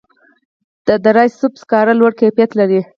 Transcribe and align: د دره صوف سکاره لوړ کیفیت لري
د 0.87 0.89
دره 1.03 1.25
صوف 1.39 1.53
سکاره 1.61 1.93
لوړ 1.99 2.11
کیفیت 2.21 2.51
لري 2.59 2.81